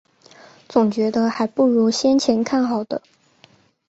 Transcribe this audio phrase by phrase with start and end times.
[0.67, 3.51] 总觉得还不如先前看到的好